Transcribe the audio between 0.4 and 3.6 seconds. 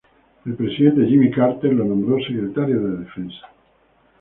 El presidente Jimmy Carter lo nombró secretario de Defensa.